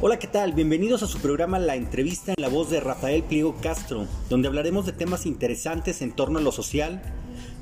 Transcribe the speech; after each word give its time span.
Hola, 0.00 0.20
¿qué 0.20 0.28
tal? 0.28 0.52
Bienvenidos 0.52 1.02
a 1.02 1.08
su 1.08 1.18
programa 1.18 1.58
La 1.58 1.74
Entrevista 1.74 2.32
en 2.36 2.40
la 2.40 2.48
voz 2.48 2.70
de 2.70 2.78
Rafael 2.78 3.24
Pliego 3.24 3.56
Castro, 3.60 4.06
donde 4.30 4.46
hablaremos 4.46 4.86
de 4.86 4.92
temas 4.92 5.26
interesantes 5.26 6.02
en 6.02 6.12
torno 6.12 6.38
a 6.38 6.42
lo 6.42 6.52
social, 6.52 7.02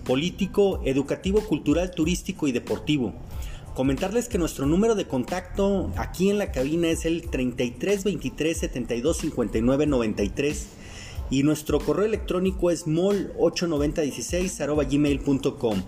político, 0.04 0.82
educativo, 0.84 1.40
cultural, 1.40 1.92
turístico 1.92 2.46
y 2.46 2.52
deportivo. 2.52 3.14
Comentarles 3.74 4.28
que 4.28 4.36
nuestro 4.36 4.66
número 4.66 4.94
de 4.94 5.06
contacto 5.06 5.90
aquí 5.96 6.28
en 6.28 6.36
la 6.36 6.52
cabina 6.52 6.88
es 6.88 7.06
el 7.06 7.22
33 7.22 8.04
23 8.04 8.58
72 8.58 9.16
59 9.16 9.86
93 9.86 10.66
y 11.30 11.42
nuestro 11.42 11.80
correo 11.80 12.04
electrónico 12.04 12.70
es 12.70 12.86
mol89016 12.86 14.90
gmail.com. 14.90 15.82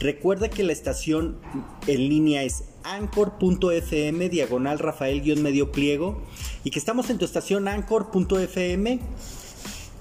Recuerda 0.00 0.50
que 0.50 0.64
la 0.64 0.72
estación 0.72 1.38
en 1.86 2.08
línea 2.08 2.42
es 2.42 2.64
anchor.fm 2.86 4.28
diagonal 4.28 4.78
Rafael-medio 4.78 5.72
pliego 5.72 6.22
y 6.62 6.70
que 6.70 6.78
estamos 6.78 7.10
en 7.10 7.18
tu 7.18 7.24
estación 7.24 7.68
anchor.fm. 7.68 9.00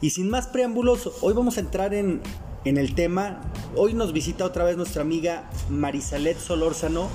Y 0.02 0.09
sin 0.11 0.30
más 0.30 0.48
preámbulos, 0.48 1.11
hoy 1.21 1.34
vamos 1.34 1.58
a 1.58 1.61
entrar 1.61 1.94
en, 1.94 2.21
en 2.63 2.77
el 2.77 2.94
tema. 2.94 3.41
Hoy 3.75 3.94
nos 3.94 4.13
visita 4.13 4.45
otra 4.45 4.63
vez 4.63 4.77
nuestra 4.77 5.02
amiga 5.02 5.49
Marisalet 5.70 6.38
Solórzano, 6.38 7.09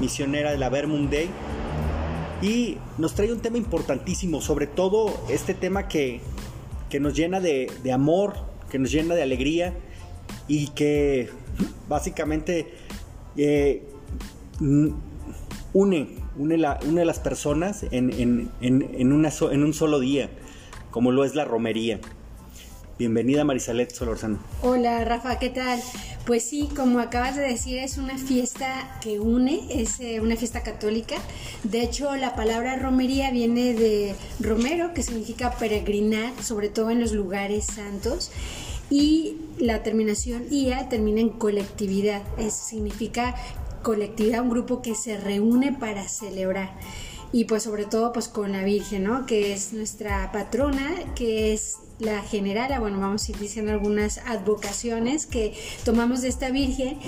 misionera 0.00 0.50
de 0.50 0.58
la 0.58 0.68
Vermont 0.68 1.10
Day. 1.10 1.30
Y 2.42 2.76
nos 2.98 3.14
trae 3.14 3.32
un 3.32 3.40
tema 3.40 3.56
importantísimo, 3.56 4.42
sobre 4.42 4.66
todo 4.66 5.24
este 5.30 5.54
tema 5.54 5.88
que, 5.88 6.20
que 6.90 7.00
nos 7.00 7.14
llena 7.14 7.40
de, 7.40 7.72
de 7.82 7.92
amor, 7.92 8.34
que 8.68 8.78
nos 8.78 8.90
llena 8.90 9.14
de 9.14 9.22
alegría 9.22 9.74
y 10.48 10.68
que 10.68 11.30
básicamente 11.88 12.74
eh, 13.36 13.84
une, 15.74 16.08
une, 16.38 16.56
la, 16.56 16.78
une 16.86 17.04
las 17.04 17.18
personas 17.18 17.84
en, 17.90 18.10
en, 18.10 18.50
en, 18.60 19.12
una 19.12 19.30
en 19.50 19.62
un 19.64 19.74
solo 19.74 19.98
día, 20.00 20.30
como 20.90 21.10
lo 21.12 21.24
es 21.24 21.34
la 21.34 21.44
romería. 21.44 22.00
Bienvenida 22.96 23.42
Marisalet 23.42 23.92
Solorzano. 23.92 24.38
Hola 24.62 25.04
Rafa, 25.04 25.40
¿qué 25.40 25.50
tal? 25.50 25.80
Pues 26.26 26.44
sí, 26.44 26.68
como 26.76 27.00
acabas 27.00 27.34
de 27.34 27.42
decir, 27.42 27.78
es 27.78 27.98
una 27.98 28.16
fiesta 28.16 28.98
que 29.02 29.18
une, 29.18 29.66
es 29.68 29.98
eh, 29.98 30.20
una 30.20 30.36
fiesta 30.36 30.62
católica. 30.62 31.16
De 31.64 31.82
hecho, 31.82 32.14
la 32.14 32.36
palabra 32.36 32.76
romería 32.76 33.32
viene 33.32 33.74
de 33.74 34.14
romero, 34.38 34.94
que 34.94 35.02
significa 35.02 35.50
peregrinar, 35.56 36.32
sobre 36.40 36.68
todo 36.68 36.90
en 36.90 37.00
los 37.00 37.10
lugares 37.12 37.66
santos 37.66 38.30
y 38.90 39.38
la 39.58 39.82
terminación 39.82 40.44
IA 40.50 40.88
termina 40.88 41.20
en 41.20 41.30
colectividad. 41.30 42.22
Eso 42.38 42.64
significa 42.64 43.34
colectividad, 43.84 44.42
un 44.42 44.50
grupo 44.50 44.82
que 44.82 44.96
se 44.96 45.16
reúne 45.16 45.72
para 45.72 46.08
celebrar. 46.08 46.76
Y 47.30 47.44
pues 47.44 47.62
sobre 47.62 47.84
todo 47.84 48.12
pues 48.12 48.26
con 48.26 48.50
la 48.50 48.64
Virgen, 48.64 49.04
¿no? 49.04 49.26
Que 49.26 49.52
es 49.52 49.72
nuestra 49.72 50.32
patrona, 50.32 51.14
que 51.14 51.52
es 51.52 51.76
la 51.98 52.22
generala, 52.22 52.80
bueno, 52.80 52.98
vamos 52.98 53.28
a 53.28 53.38
diciendo 53.38 53.70
algunas 53.70 54.18
advocaciones 54.18 55.26
que 55.26 55.54
tomamos 55.84 56.22
de 56.22 56.28
esta 56.28 56.50
Virgen 56.50 56.98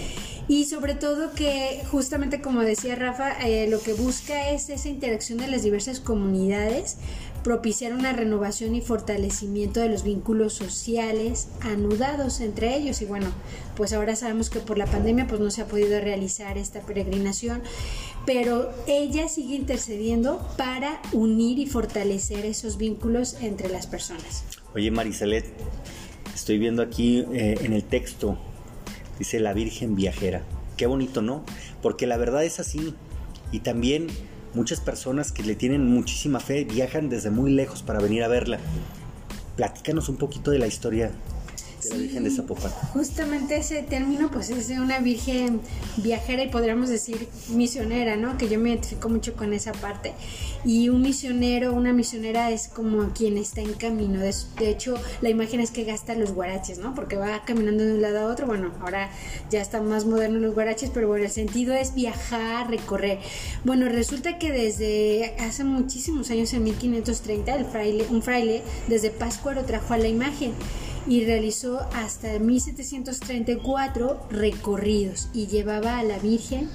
y 0.49 0.67
sobre 0.67 0.95
todo 0.95 1.33
que 1.33 1.83
justamente 1.91 2.41
como 2.41 2.61
decía 2.61 2.95
Rafa, 2.95 3.33
eh, 3.45 3.67
lo 3.69 3.81
que 3.81 3.95
busca 3.95 4.51
es 4.51 4.71
esa 4.71 4.89
interacción 4.89 5.39
de 5.39 5.49
las 5.49 5.65
diversas 5.65 5.99
comunidades 5.99 6.99
propiciar 7.47 7.93
una 7.93 8.13
renovación 8.13 8.75
y 8.75 8.81
fortalecimiento 8.81 9.79
de 9.79 9.89
los 9.89 10.03
vínculos 10.03 10.53
sociales 10.53 11.47
anudados 11.61 12.41
entre 12.41 12.77
ellos 12.77 13.01
y 13.03 13.05
bueno, 13.05 13.29
pues 13.77 13.93
ahora 13.93 14.17
sabemos 14.17 14.51
que 14.51 14.59
por 14.59 14.77
la 14.77 14.87
pandemia 14.87 15.29
pues 15.29 15.41
no 15.41 15.53
se 15.53 15.63
ha 15.63 15.69
podido 15.69 16.01
realizar 16.01 16.59
esta 16.59 16.81
peregrinación, 16.81 17.63
pero 18.27 18.73
ella 18.89 19.29
sigue 19.29 19.55
intercediendo 19.55 20.45
para 20.57 21.01
unir 21.13 21.61
y 21.61 21.67
fortalecer 21.67 22.45
esos 22.45 22.79
vínculos 22.79 23.37
entre 23.41 23.69
las 23.69 23.87
personas. 23.87 24.43
Oye 24.75 24.91
Marisalet, 24.91 25.47
estoy 26.35 26.59
viendo 26.59 26.83
aquí 26.83 27.27
eh, 27.33 27.59
en 27.63 27.75
el 27.75 27.85
texto, 27.85 28.37
dice 29.21 29.39
la 29.39 29.53
Virgen 29.53 29.95
Viajera. 29.95 30.43
Qué 30.77 30.87
bonito, 30.87 31.23
¿no? 31.23 31.45
Porque 31.81 32.09
la 32.09 32.17
verdad 32.17 32.43
es 32.45 32.59
así. 32.59 32.93
Y 33.53 33.61
también 33.61 34.09
muchas 34.57 34.81
personas 34.81 35.33
que 35.33 35.43
le 35.43 35.55
tienen 35.55 35.87
muchísima 35.87 36.41
fe 36.41 36.65
viajan 36.65 37.11
desde 37.11 37.31
muy 37.31 37.53
lejos 37.53 37.83
para 37.83 38.01
venir 38.01 38.25
a 38.25 38.29
verla. 38.29 38.59
Platícanos 39.55 40.09
un 40.09 40.17
poquito 40.17 40.51
de 40.51 40.59
la 40.59 40.67
historia 40.67 41.13
de 41.89 41.97
la 41.97 42.03
Virgen 42.03 42.25
de 42.25 42.31
Zapopan. 42.31 42.71
Justamente 42.93 43.57
ese 43.57 43.83
término 43.83 44.31
pues 44.31 44.51
es 44.51 44.69
de 44.69 44.81
una 44.81 44.99
Virgen 45.01 45.61
viajera 45.97 46.43
y 46.43 46.49
podríamos 46.49 46.89
decir 46.89 47.29
misionera, 47.51 48.17
¿no? 48.17 48.37
Que 48.39 48.49
yo 48.49 48.59
me 48.59 48.71
identifico 48.71 49.09
mucho 49.09 49.35
con 49.35 49.53
esa 49.53 49.73
parte. 49.73 50.13
Y 50.65 50.89
un 50.89 51.03
misionero, 51.03 51.73
una 51.73 51.93
misionera 51.93 52.51
es 52.51 52.69
como 52.69 53.11
quien 53.13 53.39
está 53.39 53.61
en 53.61 53.75
camino. 53.75 54.21
De, 54.21 54.35
hecho, 54.69 54.97
la 55.21 55.29
imagen 55.29 55.61
es 55.61 55.71
que 55.71 55.85
gasta 55.85 56.15
los 56.15 56.33
guaraches, 56.33 56.79
¿no? 56.79 56.95
Porque 56.95 57.17
va 57.17 57.45
caminando 57.45 57.85
de 57.85 57.95
un 57.95 58.03
lado 58.03 58.21
a 58.21 58.33
otro. 58.33 58.47
Bueno, 58.47 58.73
ahora 58.81 59.11
ya 59.51 59.61
están 59.61 59.89
más 59.89 60.07
modernos 60.07 60.43
los 60.43 60.55
guaraches, 60.55 60.91
pero 60.93 61.09
bueno, 61.09 61.25
el 61.25 61.31
sentido 61.31 61.75
es 61.75 61.95
viajar, 61.95 62.69
recorrer. 62.69 63.19
Bueno, 63.65 63.89
resulta 63.89 64.39
que 64.39 64.51
desde 64.51 65.37
hace 65.39 65.65
muchísimos 65.65 66.31
años, 66.31 66.53
en 66.53 66.65
1530, 66.65 67.55
el 67.55 67.65
fraile, 67.65 68.07
un 68.11 68.23
fraile 68.23 68.63
desde 68.89 69.11
Páscuaro 69.11 69.65
trajo 69.65 69.95
a 69.95 69.99
la 69.99 70.09
imagen 70.09 70.53
y 71.07 71.25
realizó 71.25 71.81
hasta 71.95 72.39
1734 72.39 74.27
recorridos 74.31 75.29
y 75.33 75.47
llevaba 75.47 75.99
a 75.99 76.03
la 76.03 76.19
Virgen 76.19 76.69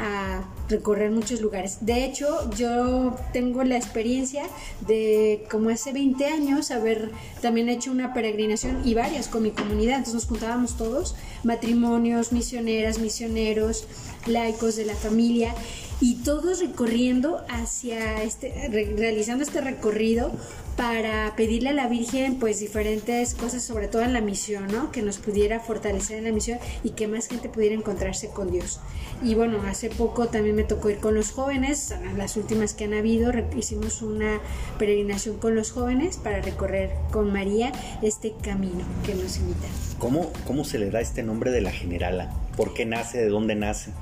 a 0.00 0.44
recorrer 0.68 1.10
muchos 1.10 1.40
lugares. 1.40 1.78
De 1.80 2.04
hecho, 2.04 2.50
yo 2.56 3.16
tengo 3.32 3.64
la 3.64 3.76
experiencia 3.76 4.44
de 4.86 5.44
como 5.50 5.70
hace 5.70 5.92
20 5.92 6.24
años 6.26 6.70
haber 6.70 7.10
también 7.42 7.68
hecho 7.68 7.90
una 7.90 8.14
peregrinación 8.14 8.80
y 8.84 8.94
varias 8.94 9.28
con 9.28 9.42
mi 9.42 9.50
comunidad. 9.50 9.96
Entonces 9.96 10.14
nos 10.14 10.26
juntábamos 10.26 10.76
todos, 10.76 11.14
matrimonios, 11.42 12.32
misioneras, 12.32 12.98
misioneros, 12.98 13.86
laicos 14.26 14.76
de 14.76 14.84
la 14.84 14.94
familia 14.94 15.54
y 16.00 16.16
todos 16.16 16.60
recorriendo 16.60 17.44
hacia 17.48 18.22
este, 18.22 18.52
realizando 18.96 19.44
este 19.44 19.60
recorrido 19.60 20.32
para 20.76 21.34
pedirle 21.36 21.70
a 21.70 21.72
la 21.72 21.86
Virgen 21.86 22.38
pues 22.40 22.58
diferentes 22.58 23.34
cosas, 23.34 23.62
sobre 23.62 23.86
todo 23.86 24.02
en 24.02 24.12
la 24.12 24.20
misión, 24.20 24.66
¿no? 24.72 24.90
Que 24.90 25.02
nos 25.02 25.18
pudiera 25.18 25.60
fortalecer 25.60 26.18
en 26.18 26.24
la 26.24 26.32
misión 26.32 26.58
y 26.82 26.90
que 26.90 27.06
más 27.06 27.28
gente 27.28 27.48
pudiera 27.48 27.74
encontrarse 27.74 28.28
con 28.28 28.50
Dios. 28.50 28.80
Y 29.22 29.34
bueno, 29.34 29.62
hace 29.66 29.88
poco 29.88 30.26
también 30.26 30.56
me 30.56 30.64
tocó 30.64 30.90
ir 30.90 30.98
con 30.98 31.14
los 31.14 31.30
jóvenes, 31.30 31.94
las 32.16 32.36
últimas 32.36 32.74
que 32.74 32.84
han 32.84 32.94
habido, 32.94 33.32
hicimos 33.56 34.02
una 34.02 34.40
peregrinación 34.78 35.38
con 35.38 35.54
los 35.54 35.70
jóvenes 35.70 36.16
para 36.16 36.40
recorrer 36.42 36.90
con 37.12 37.32
María 37.32 37.72
este 38.02 38.34
camino 38.42 38.84
que 39.06 39.14
nos 39.14 39.36
invita. 39.36 39.68
¿Cómo, 39.98 40.32
cómo 40.44 40.64
se 40.64 40.78
le 40.78 40.90
da 40.90 41.00
este 41.00 41.22
nombre 41.22 41.52
de 41.52 41.60
la 41.60 41.70
generala? 41.70 42.32
¿Por 42.56 42.74
qué 42.74 42.84
nace? 42.84 43.18
¿De 43.18 43.28
dónde 43.28 43.54
nace? 43.54 43.92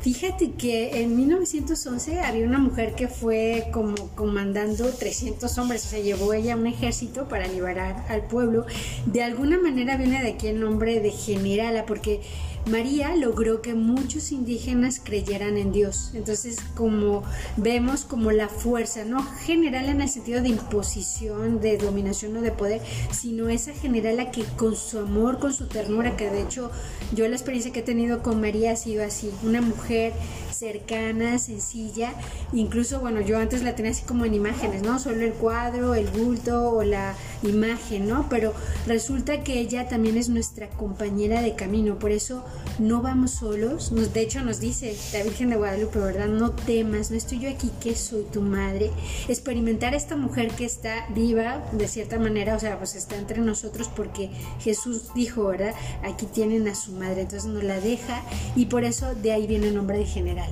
Fíjate 0.00 0.52
que 0.52 1.02
en 1.02 1.14
1911 1.14 2.20
había 2.20 2.46
una 2.46 2.58
mujer 2.58 2.94
que 2.94 3.06
fue 3.06 3.66
como 3.70 3.94
comandando 4.14 4.88
300 4.88 5.58
hombres, 5.58 5.84
o 5.84 5.88
sea, 5.90 6.00
llevó 6.00 6.32
ella 6.32 6.56
un 6.56 6.66
ejército 6.66 7.28
para 7.28 7.46
liberar 7.46 8.06
al 8.08 8.22
pueblo. 8.22 8.64
De 9.04 9.22
alguna 9.22 9.58
manera 9.58 9.98
viene 9.98 10.22
de 10.22 10.30
aquí 10.30 10.46
el 10.46 10.58
nombre 10.58 11.00
de 11.00 11.10
generala, 11.10 11.84
porque 11.84 12.22
María 12.66 13.16
logró 13.16 13.62
que 13.62 13.74
muchos 13.74 14.32
indígenas 14.32 15.00
creyeran 15.02 15.56
en 15.56 15.72
Dios. 15.72 16.10
Entonces, 16.14 16.58
como 16.74 17.22
vemos 17.56 18.04
como 18.04 18.32
la 18.32 18.48
fuerza, 18.48 19.04
no 19.04 19.22
general 19.22 19.88
en 19.88 20.00
el 20.00 20.08
sentido 20.08 20.42
de 20.42 20.50
imposición, 20.50 21.60
de 21.60 21.78
dominación 21.78 22.36
o 22.36 22.42
de 22.42 22.52
poder, 22.52 22.80
sino 23.10 23.48
esa 23.48 23.72
general 23.72 24.30
que 24.30 24.44
con 24.56 24.76
su 24.76 24.98
amor, 24.98 25.38
con 25.38 25.52
su 25.52 25.66
ternura, 25.66 26.16
que 26.16 26.30
de 26.30 26.42
hecho 26.42 26.70
yo 27.14 27.26
la 27.28 27.36
experiencia 27.36 27.72
que 27.72 27.80
he 27.80 27.84
tenido 27.84 28.22
con 28.22 28.40
María 28.40 28.72
ha 28.72 28.76
sido 28.76 29.04
así, 29.04 29.30
una 29.42 29.60
mujer 29.60 30.12
cercana, 30.60 31.38
sencilla, 31.38 32.12
incluso, 32.52 33.00
bueno, 33.00 33.22
yo 33.22 33.38
antes 33.38 33.62
la 33.62 33.74
tenía 33.74 33.92
así 33.92 34.02
como 34.02 34.26
en 34.26 34.34
imágenes, 34.34 34.82
¿no? 34.82 34.98
Solo 34.98 35.22
el 35.22 35.32
cuadro, 35.32 35.94
el 35.94 36.06
bulto 36.08 36.72
o 36.72 36.82
la 36.82 37.14
imagen, 37.42 38.06
¿no? 38.06 38.28
Pero 38.28 38.52
resulta 38.86 39.42
que 39.42 39.58
ella 39.58 39.88
también 39.88 40.18
es 40.18 40.28
nuestra 40.28 40.68
compañera 40.68 41.40
de 41.40 41.54
camino, 41.54 41.98
por 41.98 42.10
eso 42.10 42.44
no 42.78 43.00
vamos 43.00 43.30
solos, 43.30 43.90
nos, 43.90 44.12
de 44.12 44.20
hecho 44.20 44.42
nos 44.42 44.60
dice 44.60 44.94
la 45.14 45.22
Virgen 45.22 45.48
de 45.48 45.56
Guadalupe, 45.56 45.98
¿verdad? 45.98 46.28
No 46.28 46.50
temas, 46.50 47.10
no 47.10 47.16
estoy 47.16 47.38
yo 47.38 47.48
aquí 47.48 47.70
que 47.80 47.96
soy 47.96 48.24
tu 48.24 48.42
madre. 48.42 48.90
Experimentar 49.28 49.94
a 49.94 49.96
esta 49.96 50.16
mujer 50.16 50.50
que 50.50 50.66
está 50.66 51.06
viva, 51.14 51.64
de 51.72 51.88
cierta 51.88 52.18
manera, 52.18 52.54
o 52.54 52.60
sea, 52.60 52.76
pues 52.76 52.96
está 52.96 53.16
entre 53.16 53.40
nosotros 53.40 53.88
porque 53.96 54.30
Jesús 54.60 55.14
dijo, 55.14 55.46
¿verdad? 55.46 55.74
Aquí 56.02 56.26
tienen 56.26 56.68
a 56.68 56.74
su 56.74 56.92
madre, 56.92 57.22
entonces 57.22 57.50
nos 57.50 57.64
la 57.64 57.80
deja 57.80 58.22
y 58.54 58.66
por 58.66 58.84
eso 58.84 59.14
de 59.14 59.32
ahí 59.32 59.46
viene 59.46 59.68
el 59.68 59.74
nombre 59.74 59.96
de 59.96 60.04
general. 60.04 60.49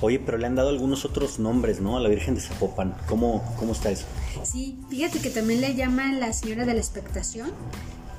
Oye, 0.00 0.20
pero 0.20 0.38
le 0.38 0.46
han 0.46 0.54
dado 0.54 0.68
algunos 0.68 1.04
otros 1.04 1.38
nombres, 1.38 1.80
¿no? 1.80 1.96
A 1.96 2.00
la 2.00 2.08
Virgen 2.08 2.34
de 2.34 2.40
Zapopan. 2.40 2.96
¿Cómo, 3.08 3.42
cómo 3.58 3.72
está 3.72 3.90
eso? 3.90 4.06
Sí, 4.44 4.78
fíjate 4.88 5.20
que 5.20 5.30
también 5.30 5.60
le 5.60 5.74
llaman 5.74 6.20
la 6.20 6.32
Señora 6.32 6.64
de 6.64 6.74
la 6.74 6.80
Expectación 6.80 7.50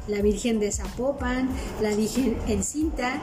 la 0.10 0.22
Virgen 0.22 0.60
de 0.60 0.72
Zapopan, 0.72 1.50
la 1.82 1.92
Virgen 1.92 2.38
encinta, 2.48 3.22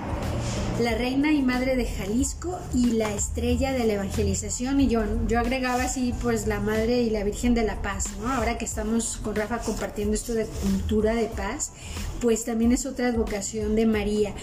la 0.81 0.95
Reina 0.95 1.33
y 1.33 1.43
Madre 1.43 1.75
de 1.75 1.85
Jalisco 1.85 2.59
y 2.75 2.93
la 2.93 3.13
Estrella 3.13 3.73
de 3.73 3.87
la 3.87 3.95
Evangelización. 3.95 4.81
Y 4.81 4.89
yo, 4.89 5.03
yo 5.27 5.41
agregaba 5.41 5.85
así, 5.85 6.15
pues 6.23 6.47
la 6.47 6.61
Madre 6.61 7.03
y 7.03 7.11
la 7.11 7.25
Virgen 7.25 7.55
de 7.55 7.65
la 7.65 7.83
Paz, 7.83 8.05
¿no? 8.21 8.29
Ahora 8.29 8.57
que 8.57 8.65
estamos 8.65 9.19
con 9.23 9.35
Rafa 9.35 9.59
compartiendo 9.59 10.15
esto 10.15 10.35
de 10.35 10.47
cultura 10.47 11.15
de 11.15 11.27
paz, 11.27 11.73
pues 12.21 12.45
también 12.45 12.73
es 12.73 12.87
otra 12.87 13.09
advocación 13.09 13.75
de 13.75 13.87
María. 13.87 14.35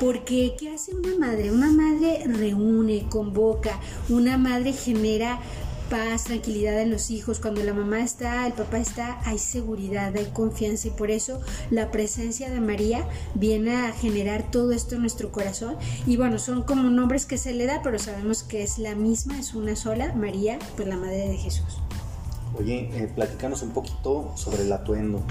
Porque, 0.00 0.54
¿qué 0.58 0.70
hace 0.70 0.94
una 0.94 1.16
madre? 1.18 1.52
Una 1.52 1.70
madre 1.70 2.24
reúne, 2.26 2.71
convoca, 3.00 3.80
una 4.08 4.38
madre 4.38 4.72
genera 4.72 5.40
paz, 5.92 6.24
tranquilidad 6.24 6.80
en 6.80 6.90
los 6.90 7.10
hijos. 7.10 7.38
Cuando 7.38 7.62
la 7.62 7.74
mamá 7.74 8.00
está, 8.00 8.46
el 8.46 8.54
papá 8.54 8.78
está, 8.78 9.20
hay 9.26 9.38
seguridad, 9.38 10.16
hay 10.16 10.24
confianza 10.32 10.88
y 10.88 10.90
por 10.90 11.10
eso 11.10 11.40
la 11.70 11.90
presencia 11.90 12.48
de 12.48 12.60
María 12.60 13.06
viene 13.34 13.76
a 13.76 13.92
generar 13.92 14.50
todo 14.50 14.72
esto 14.72 14.94
en 14.94 15.02
nuestro 15.02 15.30
corazón. 15.30 15.76
Y 16.06 16.16
bueno, 16.16 16.38
son 16.38 16.62
como 16.62 16.84
nombres 16.88 17.26
que 17.26 17.36
se 17.36 17.52
le 17.52 17.66
da, 17.66 17.80
pero 17.82 17.98
sabemos 17.98 18.42
que 18.42 18.62
es 18.62 18.78
la 18.78 18.94
misma, 18.94 19.38
es 19.38 19.52
una 19.52 19.76
sola, 19.76 20.14
María, 20.14 20.58
pues 20.76 20.88
la 20.88 20.96
Madre 20.96 21.28
de 21.28 21.36
Jesús. 21.36 21.78
Oye, 22.58 22.88
eh, 22.94 23.12
un 23.62 23.70
poquito 23.70 24.32
sobre 24.34 24.62
el 24.62 24.72
atuendo 24.72 25.22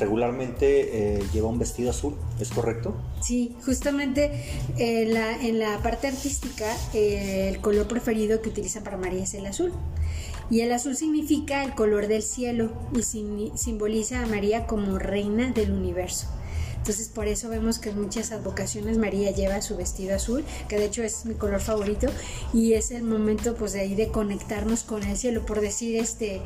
regularmente 0.00 1.18
eh, 1.18 1.22
lleva 1.32 1.48
un 1.48 1.58
vestido 1.58 1.90
azul, 1.90 2.16
¿es 2.40 2.50
correcto? 2.50 2.96
Sí, 3.20 3.54
justamente 3.64 4.32
eh, 4.78 5.36
en 5.42 5.58
la, 5.58 5.78
parte 5.82 6.08
artística 6.08 6.66
eh, 6.94 7.48
el 7.48 7.60
color 7.60 7.86
preferido 7.86 8.40
que 8.42 8.48
utilizan 8.48 8.82
para 8.82 8.96
María 8.96 9.22
es 9.22 9.34
el 9.34 9.46
azul. 9.46 9.72
Y 10.50 10.62
el 10.62 10.72
azul 10.72 10.96
significa 10.96 11.62
el 11.62 11.74
color 11.76 12.08
del 12.08 12.22
cielo 12.22 12.72
y 12.92 13.02
simboliza 13.54 14.22
a 14.22 14.26
María 14.26 14.66
como 14.66 14.98
reina 14.98 15.52
del 15.52 15.70
universo. 15.70 16.26
Entonces 16.80 17.08
por 17.08 17.28
eso 17.28 17.50
vemos 17.50 17.78
que 17.78 17.90
en 17.90 18.00
muchas 18.00 18.32
advocaciones 18.32 18.96
María 18.96 19.30
lleva 19.32 19.60
su 19.60 19.76
vestido 19.76 20.16
azul, 20.16 20.44
que 20.66 20.76
de 20.76 20.86
hecho 20.86 21.02
es 21.02 21.26
mi 21.26 21.34
color 21.34 21.60
favorito, 21.60 22.08
y 22.54 22.72
es 22.72 22.90
el 22.90 23.02
momento 23.02 23.54
pues 23.54 23.74
de 23.74 23.80
ahí 23.80 23.94
de 23.94 24.08
conectarnos 24.08 24.82
con 24.82 25.02
el 25.02 25.16
cielo, 25.16 25.44
por 25.44 25.60
decir 25.60 25.96
este, 25.96 26.40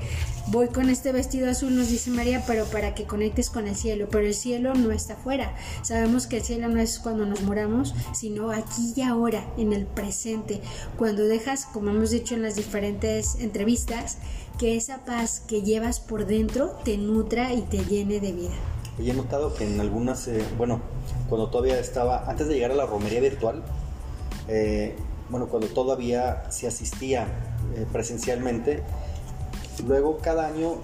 voy 0.49 0.69
con 0.69 0.91
este 0.91 1.13
vestido 1.13 1.49
azul, 1.49 1.77
nos 1.77 1.89
dice 1.89 2.11
María, 2.11 2.45
pero 2.47 2.65
para 2.67 2.95
que 2.95 3.05
conectes 3.05 3.49
con 3.49 3.69
el 3.69 3.77
cielo, 3.77 4.09
pero 4.11 4.27
el 4.27 4.35
cielo 4.35 4.75
no 4.75 4.91
está 4.91 5.15
afuera. 5.15 5.55
Sabemos 5.83 6.27
que 6.27 6.39
el 6.39 6.43
cielo 6.43 6.69
no 6.69 6.81
es 6.81 6.99
cuando 6.99 7.27
nos 7.27 7.43
moramos, 7.43 7.95
sino 8.13 8.51
aquí 8.51 8.93
y 8.97 9.03
ahora, 9.03 9.49
en 9.57 9.73
el 9.73 9.87
presente, 9.87 10.61
cuando 10.99 11.25
dejas, 11.25 11.67
como 11.67 11.91
hemos 11.91 12.11
dicho 12.11 12.35
en 12.35 12.43
las 12.43 12.57
diferentes 12.57 13.37
entrevistas, 13.37 14.19
que 14.59 14.77
esa 14.77 15.05
paz 15.05 15.43
que 15.47 15.63
llevas 15.63 16.01
por 16.01 16.27
dentro 16.27 16.79
te 16.85 16.97
nutra 16.97 17.53
y 17.55 17.63
te 17.63 17.85
llene 17.85 18.21
de 18.21 18.33
vida. 18.33 18.55
Y 18.99 19.11
he 19.11 19.15
notado 19.15 19.55
que 19.55 19.65
en 19.65 19.81
algunas, 19.81 20.29
eh, 20.29 20.45
bueno, 20.57 20.81
cuando 21.29 21.51
todavía 21.51 21.79
estaba, 21.79 22.29
antes 22.29 22.47
de 22.49 22.55
llegar 22.55 22.71
a 22.71 22.75
la 22.75 22.87
romería 22.87 23.21
virtual, 23.21 23.63
eh, 24.49 24.95
bueno, 25.31 25.49
cuando 25.49 25.69
todavía 25.69 26.45
se 26.51 26.67
asistía 26.67 27.27
eh, 27.77 27.87
presencialmente, 27.93 28.83
luego 29.87 30.19
cada 30.19 30.47
año 30.47 30.77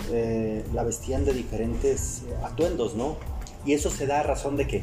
la 0.72 0.82
vestían 0.82 1.24
de 1.24 1.32
diferentes 1.32 2.22
atuendos, 2.42 2.96
¿no? 2.96 3.16
Y 3.64 3.74
eso 3.74 3.88
se 3.90 4.06
da 4.06 4.20
a 4.20 4.22
razón 4.24 4.56
de 4.56 4.66
qué? 4.66 4.82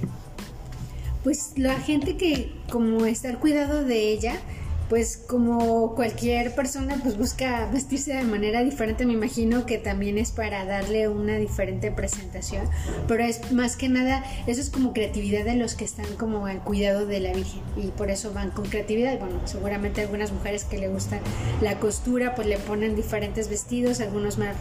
Pues 1.25 1.53
la 1.57 1.75
gente 1.75 2.15
que, 2.15 2.53
como 2.71 3.05
está 3.05 3.27
al 3.27 3.39
cuidado 3.39 3.83
de 3.83 4.13
ella, 4.13 4.39
pues 4.89 5.17
como 5.17 5.95
cualquier 5.95 6.55
persona 6.55 6.99
pues 7.03 7.17
busca 7.17 7.69
vestirse 7.71 8.13
de 8.13 8.23
manera 8.23 8.63
diferente, 8.63 9.05
me 9.05 9.13
imagino 9.13 9.65
que 9.65 9.77
también 9.77 10.17
es 10.17 10.31
para 10.31 10.65
darle 10.65 11.07
una 11.09 11.35
diferente 11.37 11.91
presentación, 11.91 12.67
pero 13.07 13.23
es 13.23 13.51
más 13.51 13.75
que 13.75 13.89
nada, 13.89 14.23
eso 14.47 14.61
es 14.61 14.69
como 14.69 14.93
creatividad 14.93 15.45
de 15.45 15.55
los 15.55 15.75
que 15.75 15.85
están 15.85 16.07
como 16.17 16.45
al 16.45 16.63
cuidado 16.63 17.05
de 17.05 17.19
la 17.19 17.33
Virgen 17.33 17.61
y 17.75 17.87
por 17.87 18.09
eso 18.09 18.33
van 18.33 18.51
con 18.51 18.65
creatividad, 18.65 19.19
bueno, 19.19 19.41
seguramente 19.45 20.01
algunas 20.01 20.31
mujeres 20.31 20.63
que 20.63 20.77
le 20.77 20.87
gustan 20.87 21.19
la 21.61 21.79
costura 21.79 22.35
pues 22.35 22.47
le 22.47 22.57
ponen 22.57 22.95
diferentes 22.95 23.49
vestidos, 23.49 23.99
algunos 23.99 24.37
más 24.37 24.55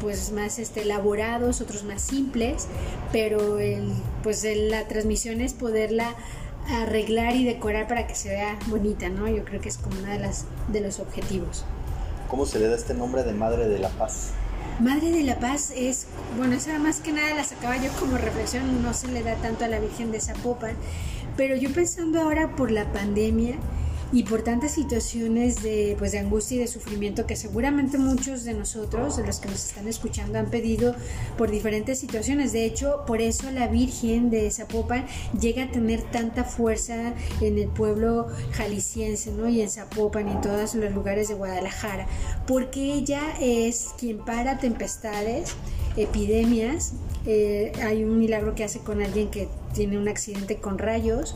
pues 0.00 0.32
más 0.32 0.58
este 0.58 0.82
elaborados, 0.82 1.60
otros 1.60 1.84
más 1.84 2.02
simples, 2.02 2.66
pero 3.12 3.58
el, 3.58 3.92
pues 4.22 4.44
la 4.44 4.86
transmisión 4.88 5.40
es 5.40 5.54
poderla 5.54 6.14
arreglar 6.68 7.34
y 7.34 7.44
decorar 7.44 7.88
para 7.88 8.06
que 8.06 8.14
se 8.14 8.28
vea 8.28 8.58
bonita, 8.66 9.08
¿no? 9.08 9.28
Yo 9.28 9.44
creo 9.44 9.60
que 9.60 9.68
es 9.68 9.78
como 9.78 9.98
uno 9.98 10.08
de, 10.08 10.18
las, 10.18 10.44
de 10.68 10.80
los 10.80 11.00
objetivos. 11.00 11.64
¿Cómo 12.28 12.44
se 12.44 12.58
le 12.58 12.68
da 12.68 12.76
este 12.76 12.94
nombre 12.94 13.22
de 13.22 13.32
Madre 13.32 13.68
de 13.68 13.78
la 13.78 13.88
Paz? 13.88 14.32
Madre 14.80 15.10
de 15.10 15.22
la 15.22 15.38
Paz 15.38 15.72
es, 15.74 16.06
bueno, 16.36 16.54
esa 16.54 16.78
más 16.78 17.00
que 17.00 17.10
nada 17.12 17.34
la 17.34 17.42
sacaba 17.42 17.76
yo 17.78 17.90
como 17.98 18.18
reflexión, 18.18 18.82
no 18.82 18.92
se 18.92 19.08
le 19.08 19.22
da 19.22 19.34
tanto 19.36 19.64
a 19.64 19.68
la 19.68 19.80
Virgen 19.80 20.12
de 20.12 20.20
Zapopan, 20.20 20.76
pero 21.36 21.56
yo 21.56 21.72
pensando 21.72 22.20
ahora 22.20 22.54
por 22.54 22.70
la 22.70 22.92
pandemia, 22.92 23.56
y 24.12 24.22
por 24.22 24.42
tantas 24.42 24.72
situaciones 24.72 25.62
de, 25.62 25.94
pues, 25.98 26.12
de 26.12 26.18
angustia 26.18 26.56
y 26.56 26.60
de 26.60 26.66
sufrimiento 26.66 27.26
que 27.26 27.36
seguramente 27.36 27.98
muchos 27.98 28.44
de 28.44 28.54
nosotros, 28.54 29.16
de 29.16 29.26
los 29.26 29.38
que 29.38 29.48
nos 29.48 29.64
están 29.64 29.86
escuchando, 29.86 30.38
han 30.38 30.50
pedido 30.50 30.94
por 31.36 31.50
diferentes 31.50 31.98
situaciones. 31.98 32.52
De 32.52 32.64
hecho, 32.64 33.04
por 33.06 33.20
eso 33.20 33.50
la 33.50 33.68
Virgen 33.68 34.30
de 34.30 34.50
Zapopan 34.50 35.06
llega 35.38 35.64
a 35.64 35.70
tener 35.70 36.02
tanta 36.02 36.44
fuerza 36.44 37.14
en 37.40 37.58
el 37.58 37.68
pueblo 37.68 38.28
jalisciense, 38.52 39.32
¿no? 39.32 39.48
Y 39.48 39.60
en 39.60 39.70
Zapopan 39.70 40.28
y 40.28 40.32
en 40.32 40.40
todos 40.40 40.74
los 40.74 40.94
lugares 40.94 41.28
de 41.28 41.34
Guadalajara, 41.34 42.06
porque 42.46 42.94
ella 42.94 43.20
es 43.40 43.88
quien 43.98 44.18
para 44.18 44.58
tempestades, 44.58 45.54
epidemias. 45.96 46.92
Eh, 47.26 47.72
hay 47.82 48.04
un 48.04 48.18
milagro 48.18 48.54
que 48.54 48.64
hace 48.64 48.78
con 48.80 49.02
alguien 49.02 49.28
que 49.28 49.48
tiene 49.74 49.98
un 49.98 50.08
accidente 50.08 50.56
con 50.56 50.78
rayos 50.78 51.34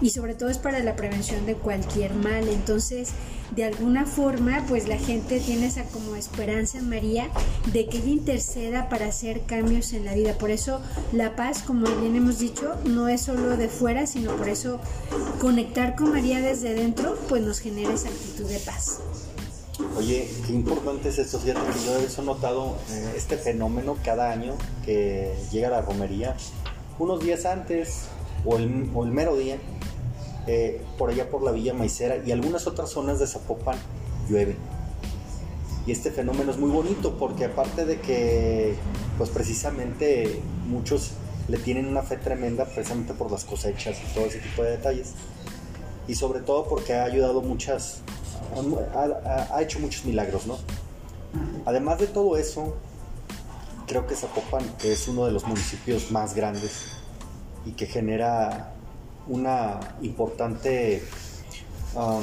y 0.00 0.10
sobre 0.10 0.34
todo 0.34 0.48
es 0.48 0.58
para 0.58 0.80
la 0.80 0.96
prevención 0.96 1.44
de 1.46 1.54
cualquier 1.54 2.14
mal. 2.14 2.48
Entonces, 2.48 3.12
de 3.54 3.64
alguna 3.64 4.06
forma, 4.06 4.64
pues 4.68 4.88
la 4.88 4.98
gente 4.98 5.38
tiene 5.38 5.66
esa 5.66 5.84
como 5.84 6.16
esperanza 6.16 6.80
María 6.82 7.28
de 7.72 7.86
que 7.86 7.98
ella 7.98 8.08
interceda 8.08 8.88
para 8.88 9.06
hacer 9.06 9.42
cambios 9.42 9.92
en 9.92 10.04
la 10.04 10.14
vida. 10.14 10.36
Por 10.38 10.50
eso 10.50 10.80
la 11.12 11.36
paz, 11.36 11.62
como 11.62 11.86
bien 12.00 12.16
hemos 12.16 12.38
dicho, 12.38 12.74
no 12.84 13.08
es 13.08 13.22
solo 13.22 13.56
de 13.56 13.68
fuera, 13.68 14.06
sino 14.06 14.34
por 14.36 14.48
eso 14.48 14.80
conectar 15.40 15.94
con 15.94 16.10
María 16.10 16.40
desde 16.40 16.74
dentro, 16.74 17.16
pues 17.28 17.42
nos 17.42 17.60
genera 17.60 17.94
esa 17.94 18.08
actitud 18.08 18.46
de 18.46 18.58
paz. 18.58 19.00
Oye, 19.96 20.28
qué 20.46 20.52
importante 20.52 21.08
es 21.08 21.18
esto. 21.18 21.38
Fíjate 21.38 21.60
que 21.72 21.86
yo 21.86 21.96
he 21.98 22.24
notado 22.24 22.76
eh, 22.90 23.14
este 23.16 23.36
fenómeno 23.36 23.96
cada 24.04 24.30
año 24.32 24.54
que 24.84 25.34
llega 25.52 25.70
la 25.70 25.82
romería. 25.82 26.36
Unos 26.98 27.20
días 27.20 27.44
antes 27.44 28.06
o 28.44 28.56
el, 28.56 28.90
o 28.94 29.04
el 29.04 29.10
mero 29.12 29.36
día, 29.36 29.58
eh, 30.46 30.82
por 30.98 31.10
allá 31.10 31.30
por 31.30 31.42
la 31.42 31.52
Villa 31.52 31.74
Maicera 31.74 32.18
y 32.24 32.32
algunas 32.32 32.66
otras 32.66 32.90
zonas 32.90 33.18
de 33.18 33.26
Zapopan 33.26 33.78
llueve. 34.28 34.56
Y 35.86 35.92
este 35.92 36.10
fenómeno 36.10 36.50
es 36.50 36.58
muy 36.58 36.70
bonito 36.70 37.16
porque 37.18 37.44
aparte 37.44 37.84
de 37.84 38.00
que, 38.00 38.74
pues 39.18 39.30
precisamente 39.30 40.40
muchos 40.66 41.12
le 41.48 41.58
tienen 41.58 41.86
una 41.86 42.02
fe 42.02 42.16
tremenda 42.16 42.64
precisamente 42.64 43.12
por 43.12 43.30
las 43.30 43.44
cosechas 43.44 43.98
y 44.02 44.14
todo 44.14 44.24
ese 44.26 44.38
tipo 44.38 44.62
de 44.62 44.72
detalles. 44.72 45.12
Y 46.08 46.14
sobre 46.14 46.40
todo 46.40 46.66
porque 46.66 46.94
ha 46.94 47.04
ayudado 47.04 47.42
muchas, 47.42 48.00
ha, 48.94 49.62
hecho 49.62 49.78
muchos 49.80 50.04
milagros, 50.04 50.46
¿no? 50.46 50.58
Además 51.66 51.98
de 51.98 52.06
todo 52.06 52.36
eso, 52.36 52.76
creo 53.86 54.06
que 54.06 54.14
Zapopan 54.14 54.62
es 54.82 55.08
uno 55.08 55.26
de 55.26 55.32
los 55.32 55.46
municipios 55.46 56.10
más 56.10 56.34
grandes 56.34 56.86
y 57.66 57.72
que 57.72 57.86
genera 57.86 58.72
una 59.26 59.80
importante, 60.02 61.02
um, 61.94 62.22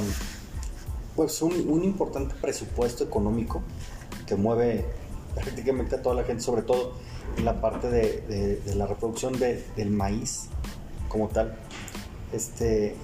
pues 1.16 1.42
un, 1.42 1.82
importante 1.82 2.34
presupuesto 2.40 3.04
económico 3.04 3.62
que 4.26 4.36
mueve 4.36 4.86
prácticamente 5.34 5.96
a 5.96 6.02
toda 6.02 6.14
la 6.14 6.24
gente, 6.24 6.42
sobre 6.42 6.62
todo 6.62 6.92
en 7.36 7.44
la 7.44 7.60
parte 7.60 7.90
de, 7.90 8.62
la 8.76 8.86
reproducción 8.86 9.38
del 9.38 9.90
maíz 9.90 10.48
como 11.08 11.28
tal. 11.28 11.58
Este, 12.32 12.96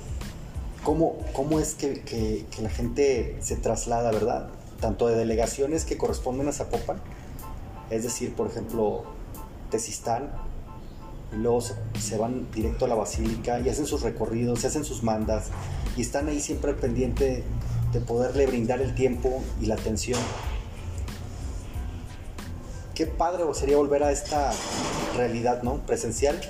¿cómo, 0.89 1.19
cómo 1.35 1.61
es 1.61 1.75
que, 1.75 2.47
la 2.63 2.71
gente 2.71 3.37
se 3.43 3.57
traslada, 3.57 4.11
verdad? 4.11 4.49
Tanto 4.81 5.07
de 5.07 5.17
delegaciones 5.17 5.85
que 5.85 5.99
corresponden 5.99 6.49
a 6.49 6.53
Zapopan, 6.53 6.97
es 7.91 8.05
decir, 8.05 8.33
por 8.35 8.47
ejemplo, 8.47 9.05
Tesistán, 9.71 10.31
y 11.31 11.37
luego 11.37 11.61
se, 11.61 12.17
van 12.17 12.51
directo 12.53 12.87
a 12.87 12.89
la 12.89 12.95
basílica 12.95 13.61
y 13.61 13.69
hacen 13.69 13.85
sus 13.85 14.01
recorridos, 14.01 14.61
se 14.61 14.69
hacen 14.69 14.83
sus 14.83 15.03
mandas 15.03 15.49
y 15.95 16.01
están 16.01 16.27
ahí 16.29 16.41
siempre 16.41 16.71
al 16.71 16.79
pendiente 16.79 17.45
de 17.93 18.01
poderle 18.01 18.47
brindar 18.47 18.81
el 18.81 18.95
tiempo 18.95 19.43
y 19.61 19.67
la 19.67 19.75
atención. 19.75 20.19
Qué 22.95 23.07
padre 23.07 23.45
sería 23.53 23.77
volver 23.77 24.05
a 24.05 24.11
esta 24.11 24.53
realidad, 25.19 25.63
¿no? 25.63 25.85
Presencial 25.85 26.41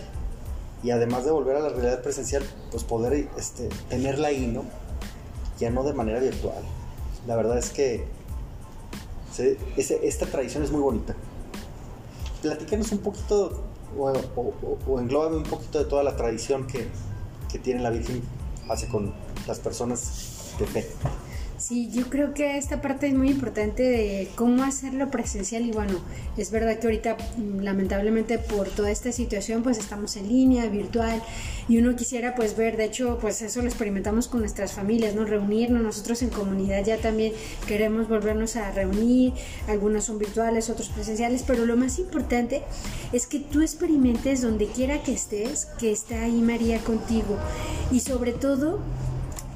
y 0.82 0.90
además 0.90 1.24
de 1.24 1.30
volver 1.30 1.56
a 1.56 1.60
la 1.60 1.68
realidad 1.70 2.02
presencial, 2.02 2.42
pues 2.70 2.84
poder 2.84 3.28
este, 3.36 3.68
tenerla 3.88 4.28
ahí, 4.28 4.46
¿no? 4.46 4.64
Ya 5.58 5.70
no 5.70 5.82
de 5.82 5.92
manera 5.92 6.20
virtual. 6.20 6.62
La 7.26 7.36
verdad 7.36 7.58
es 7.58 7.70
que 7.70 8.06
esta 9.76 10.26
tradición 10.26 10.62
es 10.62 10.70
muy 10.70 10.80
bonita. 10.80 11.14
Platícanos 12.42 12.92
un 12.92 12.98
poquito 12.98 13.64
o, 13.96 14.12
o, 14.86 15.00
engloba 15.00 15.28
un 15.28 15.42
poquito 15.42 15.78
de 15.78 15.84
toda 15.86 16.02
la 16.02 16.16
tradición 16.16 16.66
que, 16.66 16.88
que 17.50 17.58
tiene 17.58 17.80
la 17.80 17.90
Virgen 17.90 18.22
hace 18.68 18.86
con 18.88 19.12
las 19.46 19.58
personas 19.58 20.54
de 20.58 20.66
fe. 20.66 20.86
Sí, 21.58 21.90
yo 21.90 22.08
creo 22.08 22.34
que 22.34 22.56
esta 22.56 22.80
parte 22.80 23.08
es 23.08 23.14
muy 23.14 23.30
importante 23.30 23.82
de 23.82 24.28
cómo 24.36 24.62
hacerlo 24.62 25.10
presencial 25.10 25.66
y 25.66 25.72
bueno, 25.72 25.94
es 26.36 26.52
verdad 26.52 26.78
que 26.78 26.86
ahorita 26.86 27.16
mm, 27.36 27.62
lamentablemente 27.62 28.38
por 28.38 28.68
toda 28.68 28.92
esta 28.92 29.10
situación 29.10 29.64
pues 29.64 29.76
estamos 29.78 30.16
en 30.16 30.28
línea, 30.28 30.66
virtual 30.66 31.20
y 31.68 31.78
uno 31.78 31.96
quisiera 31.96 32.36
pues 32.36 32.56
ver, 32.56 32.76
de 32.76 32.84
hecho 32.84 33.18
pues 33.20 33.42
eso 33.42 33.60
lo 33.60 33.66
experimentamos 33.66 34.28
con 34.28 34.38
nuestras 34.38 34.72
familias, 34.72 35.16
¿no? 35.16 35.24
Reunirnos, 35.24 35.82
nosotros 35.82 36.22
en 36.22 36.30
comunidad 36.30 36.84
ya 36.84 36.98
también 36.98 37.32
queremos 37.66 38.08
volvernos 38.08 38.54
a 38.54 38.70
reunir, 38.70 39.32
algunos 39.66 40.04
son 40.04 40.20
virtuales, 40.20 40.70
otros 40.70 40.90
presenciales, 40.90 41.42
pero 41.44 41.66
lo 41.66 41.76
más 41.76 41.98
importante 41.98 42.62
es 43.12 43.26
que 43.26 43.40
tú 43.40 43.62
experimentes 43.62 44.42
donde 44.42 44.68
quiera 44.68 45.02
que 45.02 45.12
estés, 45.12 45.66
que 45.80 45.90
está 45.90 46.22
ahí 46.22 46.40
María 46.40 46.78
contigo 46.78 47.36
y 47.90 47.98
sobre 47.98 48.30
todo 48.32 48.78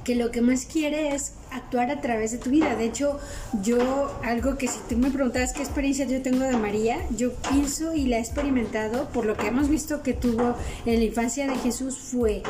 que 0.02 0.16
lo 0.16 0.32
que 0.32 0.40
más 0.40 0.66
quiere 0.66 1.14
es 1.14 1.34
actuar 1.52 1.90
a 1.90 2.00
través 2.00 2.32
de 2.32 2.38
tu 2.38 2.50
vida. 2.50 2.76
De 2.76 2.84
hecho, 2.84 3.18
yo, 3.62 4.10
algo 4.24 4.56
que 4.56 4.68
si 4.68 4.78
tú 4.88 4.96
me 4.96 5.10
preguntas 5.10 5.52
qué 5.52 5.62
experiencia 5.62 6.06
yo 6.06 6.22
tengo 6.22 6.44
de 6.44 6.56
María, 6.56 6.98
yo 7.16 7.32
pienso 7.34 7.94
y 7.94 8.06
la 8.06 8.18
he 8.18 8.20
experimentado 8.20 9.08
por 9.10 9.26
lo 9.26 9.36
que 9.36 9.48
hemos 9.48 9.68
visto 9.68 10.02
que 10.02 10.12
tuvo 10.12 10.54
en 10.86 10.98
la 10.98 11.04
infancia 11.04 11.46
de 11.46 11.56
Jesús, 11.56 11.98
fue 11.98 12.42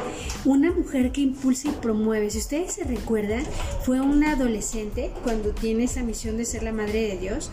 una 0.45 0.73
mujer 0.73 1.13
que 1.13 1.21
impulsa 1.21 1.69
y 1.69 1.73
promueve. 1.73 2.31
Si 2.31 2.39
ustedes 2.39 2.73
se 2.73 2.85
recuerdan, 2.85 3.45
fue 3.85 4.01
una 4.01 4.33
adolescente 4.33 5.11
cuando 5.23 5.51
tiene 5.51 5.85
esa 5.85 6.03
misión 6.03 6.37
de 6.37 6.45
ser 6.45 6.63
la 6.63 6.73
madre 6.73 7.09
de 7.09 7.19
Dios 7.19 7.51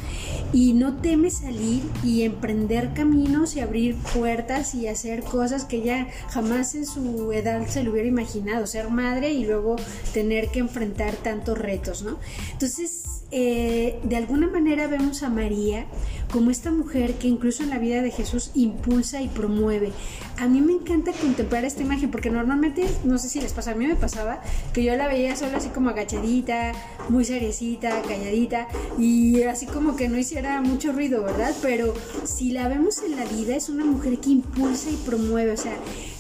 y 0.54 0.74
no 0.74 0.98
teme 0.98 1.30
salir 1.30 1.84
y 2.04 2.24
emprender 2.24 2.94
caminos 2.94 3.56
y 3.56 3.60
abrir 3.60 3.96
puertas 4.14 4.76
y 4.76 4.88
hacer 4.88 5.24
cosas 5.24 5.66
que 5.66 5.78
ella 5.78 6.08
jamás 6.30 6.76
en 6.76 6.86
su 6.86 7.32
edad 7.32 7.68
se 7.68 7.84
lo 7.84 7.92
hubiera 7.92 8.08
imaginado, 8.08 8.68
ser 8.68 8.90
madre 8.90 9.32
y 9.32 9.46
luego 9.46 9.76
tener 10.14 10.50
que 10.50 10.60
enfrentar 10.60 11.16
tanto 11.16 11.39
retos, 11.46 12.04
¿no? 12.04 12.18
Entonces, 12.52 13.20
eh, 13.32 14.00
de 14.04 14.16
alguna 14.16 14.48
manera 14.48 14.88
vemos 14.88 15.22
a 15.22 15.30
María 15.30 15.86
como 16.32 16.50
esta 16.50 16.72
mujer 16.72 17.14
que 17.16 17.28
incluso 17.28 17.62
en 17.62 17.70
la 17.70 17.78
vida 17.78 18.02
de 18.02 18.10
Jesús 18.12 18.52
impulsa 18.56 19.22
y 19.22 19.28
promueve. 19.28 19.92
A 20.38 20.48
mí 20.48 20.62
me 20.62 20.74
encanta 20.74 21.12
contemplar 21.12 21.66
esta 21.66 21.82
imagen 21.82 22.12
porque 22.12 22.30
normalmente, 22.30 22.86
no 23.04 23.18
sé 23.18 23.30
si 23.30 23.42
les 23.42 23.54
pasa, 23.54 23.72
a 23.72 23.76
mí 23.76 23.86
me 23.86 23.96
pasaba 23.96 24.42
que 24.74 24.84
yo 24.84 24.96
la 24.96 25.08
veía 25.08 25.36
solo 25.36 25.58
así 25.58 25.70
como 25.70 25.90
agachadita, 25.90 26.72
muy 27.10 27.26
seriecita, 27.26 28.02
calladita 28.04 28.68
y 28.98 29.44
así 29.44 29.66
como 29.66 29.96
que 29.96 30.08
no 30.08 30.18
hiciera 30.18 30.62
mucho 30.62 30.92
ruido, 30.92 31.24
¿verdad? 31.24 31.54
Pero 31.62 31.94
si 32.24 32.52
la 32.52 32.68
vemos 32.68 33.02
en 33.04 33.16
la 33.16 33.26
vida 33.26 33.56
es 33.56 33.70
una 33.70 33.86
mujer 33.86 34.20
que 34.20 34.30
impulsa 34.30 34.90
y 34.90 34.96
promueve, 34.96 35.52
o 35.52 35.58
sea, 35.58 35.76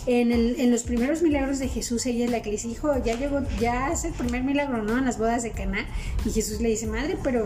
en, 0.10 0.32
el, 0.32 0.60
en, 0.60 0.72
los 0.72 0.82
primeros 0.82 1.22
milagros 1.22 1.60
de 1.60 1.68
Jesús, 1.68 2.06
ella 2.08 2.26
es 2.26 2.32
la 2.32 2.42
que 2.42 2.50
le 2.50 2.54
dice, 2.54 2.68
hijo, 2.68 2.92
ya 3.04 3.16
llegó, 3.16 3.42
ya 3.60 3.88
hace 3.88 4.08
el 4.08 4.14
primer 4.16 4.44
milagro, 4.44 4.82
¿no? 4.82 4.98
En 4.98 5.06
las 5.06 5.20
bodas 5.20 5.44
de 5.44 5.52
Caná. 5.52 5.86
Y 6.26 6.32
Jesús 6.32 6.62
le 6.62 6.70
dice, 6.70 6.88
madre, 6.88 7.16
pero 7.24 7.46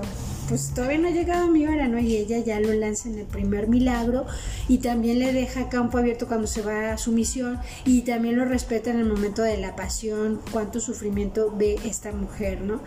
pues 0.54 0.72
todavía 0.72 1.00
no 1.00 1.08
ha 1.08 1.12
llegado 1.12 1.48
mi 1.48 1.66
hora, 1.66 1.88
¿no? 1.88 1.98
Y 1.98 2.16
ella 2.16 2.38
ya 2.38 2.60
lo 2.60 2.72
lanza 2.74 3.10
en 3.10 3.18
el 3.18 3.26
primer 3.26 3.68
milagro 3.68 4.28
y 4.68 4.78
también 4.78 5.18
le 5.18 5.34
deja 5.34 5.68
campo 5.68 5.98
abierto 5.98 6.28
cuando 6.28 6.46
se 6.46 6.62
va 6.62 6.94
a 6.94 6.98
su 7.00 7.12
misión 7.12 7.58
y 7.86 8.02
también 8.02 8.38
lo 8.38 8.46
respeta 8.46 8.92
en 8.92 9.00
el 9.00 9.06
momento 9.06 9.42
de 9.42 9.58
la 9.58 9.76
pasión, 9.76 10.40
cuánto 10.52 10.80
sufrimiento 10.80 11.52
ve 11.58 11.80
esta 11.86 12.12
mujer, 12.12 12.62
¿no? 12.62 12.82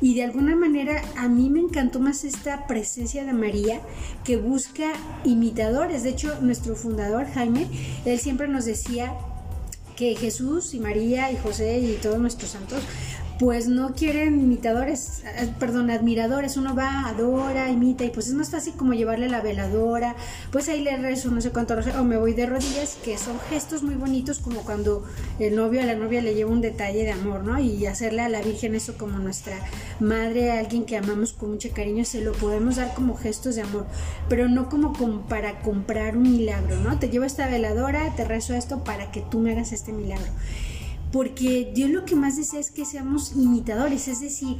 Y 0.00 0.14
de 0.14 0.22
alguna 0.22 0.54
manera 0.54 1.02
a 1.16 1.26
mí 1.26 1.50
me 1.50 1.58
encantó 1.58 1.98
más 1.98 2.22
esta 2.22 2.68
presencia 2.68 3.24
de 3.24 3.32
María 3.32 3.80
que 4.22 4.36
busca 4.36 4.92
imitadores. 5.24 6.04
De 6.04 6.10
hecho, 6.10 6.40
nuestro 6.40 6.76
fundador, 6.76 7.26
Jaime, 7.34 7.66
él 8.04 8.20
siempre 8.20 8.46
nos 8.46 8.64
decía 8.64 9.12
que 9.96 10.14
Jesús 10.14 10.74
y 10.74 10.78
María 10.78 11.32
y 11.32 11.36
José 11.36 11.80
y 11.80 11.98
todos 12.00 12.20
nuestros 12.20 12.52
santos 12.52 12.80
pues 13.38 13.68
no 13.68 13.94
quieren 13.94 14.40
imitadores, 14.40 15.22
eh, 15.24 15.52
perdón, 15.60 15.90
admiradores, 15.90 16.56
uno 16.56 16.74
va, 16.74 17.06
adora, 17.06 17.70
imita 17.70 18.04
y 18.04 18.10
pues 18.10 18.26
es 18.26 18.34
más 18.34 18.50
fácil 18.50 18.74
como 18.74 18.94
llevarle 18.94 19.28
la 19.28 19.40
veladora, 19.40 20.16
pues 20.50 20.68
ahí 20.68 20.82
le 20.82 20.96
rezo 20.96 21.30
no 21.30 21.40
sé 21.40 21.50
cuánto, 21.50 21.74
o 21.98 22.04
me 22.04 22.16
voy 22.16 22.34
de 22.34 22.46
rodillas, 22.46 22.98
que 23.04 23.16
son 23.16 23.38
gestos 23.48 23.84
muy 23.84 23.94
bonitos 23.94 24.40
como 24.40 24.62
cuando 24.62 25.04
el 25.38 25.54
novio 25.54 25.80
a 25.80 25.84
la 25.84 25.94
novia 25.94 26.20
le 26.20 26.34
lleva 26.34 26.50
un 26.50 26.60
detalle 26.60 27.04
de 27.04 27.12
amor, 27.12 27.44
¿no? 27.44 27.58
Y 27.60 27.86
hacerle 27.86 28.22
a 28.22 28.28
la 28.28 28.42
Virgen 28.42 28.74
eso 28.74 28.98
como 28.98 29.18
nuestra 29.18 29.56
madre, 30.00 30.50
alguien 30.50 30.84
que 30.84 30.96
amamos 30.96 31.32
con 31.32 31.50
mucho 31.50 31.70
cariño, 31.72 32.04
se 32.04 32.20
lo 32.20 32.32
podemos 32.32 32.76
dar 32.76 32.92
como 32.94 33.16
gestos 33.16 33.54
de 33.54 33.62
amor, 33.62 33.86
pero 34.28 34.48
no 34.48 34.68
como, 34.68 34.92
como 34.92 35.22
para 35.22 35.60
comprar 35.60 36.16
un 36.16 36.24
milagro, 36.24 36.76
¿no? 36.80 36.98
Te 36.98 37.08
llevo 37.08 37.24
esta 37.24 37.46
veladora, 37.46 38.14
te 38.16 38.24
rezo 38.24 38.54
esto 38.54 38.82
para 38.82 39.12
que 39.12 39.20
tú 39.20 39.38
me 39.38 39.52
hagas 39.52 39.72
este 39.72 39.92
milagro 39.92 40.26
porque 41.12 41.70
Dios 41.74 41.90
lo 41.90 42.04
que 42.04 42.16
más 42.16 42.36
desea 42.36 42.60
es 42.60 42.70
que 42.70 42.84
seamos 42.84 43.32
imitadores, 43.36 44.08
es 44.08 44.20
decir, 44.20 44.58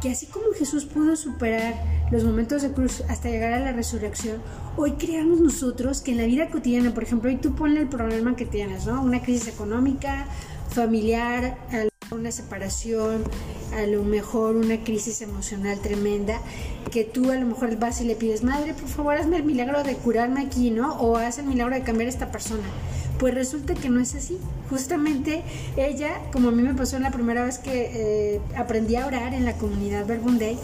que 0.00 0.10
así 0.10 0.26
como 0.26 0.52
Jesús 0.56 0.84
pudo 0.84 1.16
superar 1.16 1.74
los 2.10 2.22
momentos 2.24 2.62
de 2.62 2.72
cruz 2.72 3.02
hasta 3.08 3.28
llegar 3.28 3.52
a 3.52 3.58
la 3.58 3.72
resurrección, 3.72 4.40
hoy 4.76 4.92
creamos 4.92 5.40
nosotros 5.40 6.00
que 6.00 6.12
en 6.12 6.18
la 6.18 6.26
vida 6.26 6.50
cotidiana, 6.50 6.94
por 6.94 7.02
ejemplo, 7.02 7.28
hoy 7.28 7.36
tú 7.36 7.54
ponle 7.54 7.80
el 7.80 7.88
problema 7.88 8.36
que 8.36 8.46
tienes, 8.46 8.86
¿no? 8.86 9.02
Una 9.02 9.22
crisis 9.22 9.48
económica, 9.48 10.26
familiar, 10.70 11.58
una 12.10 12.32
separación, 12.32 13.24
a 13.74 13.86
lo 13.86 14.02
mejor 14.02 14.56
una 14.56 14.82
crisis 14.82 15.20
emocional 15.20 15.78
tremenda, 15.80 16.40
que 16.90 17.04
tú 17.04 17.30
a 17.30 17.36
lo 17.36 17.46
mejor 17.46 17.76
vas 17.76 18.00
y 18.00 18.04
le 18.04 18.16
pides, 18.16 18.42
madre, 18.42 18.74
por 18.74 18.88
favor, 18.88 19.14
hazme 19.16 19.36
el 19.36 19.44
milagro 19.44 19.82
de 19.82 19.94
curarme 19.96 20.40
aquí, 20.40 20.70
¿no? 20.70 20.94
O 20.96 21.16
haz 21.16 21.38
el 21.38 21.46
milagro 21.46 21.74
de 21.74 21.82
cambiar 21.82 22.06
a 22.06 22.10
esta 22.10 22.30
persona. 22.32 22.64
Pues 23.18 23.34
resulta 23.34 23.74
que 23.74 23.88
no 23.90 24.00
es 24.00 24.14
así. 24.14 24.38
Justamente 24.70 25.42
ella, 25.76 26.20
como 26.32 26.48
a 26.48 26.52
mí 26.52 26.62
me 26.62 26.74
pasó 26.74 26.98
la 26.98 27.10
primera 27.10 27.44
vez 27.44 27.58
que 27.58 27.90
eh, 28.36 28.40
aprendí 28.56 28.96
a 28.96 29.06
orar 29.06 29.34
en 29.34 29.44
la 29.44 29.54
comunidad 29.54 30.06
Verbunday, 30.06 30.56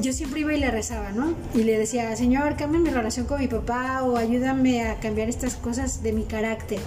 yo 0.00 0.12
siempre 0.12 0.40
iba 0.40 0.52
y 0.52 0.58
le 0.58 0.70
rezaba, 0.70 1.12
¿no? 1.12 1.34
Y 1.54 1.62
le 1.62 1.78
decía, 1.78 2.14
Señor, 2.16 2.56
cambia 2.56 2.80
mi 2.80 2.90
relación 2.90 3.26
con 3.26 3.40
mi 3.40 3.46
papá 3.46 4.02
o 4.02 4.16
ayúdame 4.16 4.82
a 4.82 4.96
cambiar 4.96 5.28
estas 5.28 5.54
cosas 5.54 6.02
de 6.02 6.12
mi 6.12 6.24
carácter. 6.24 6.80